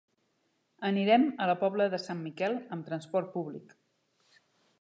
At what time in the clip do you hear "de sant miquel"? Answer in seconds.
1.95-2.57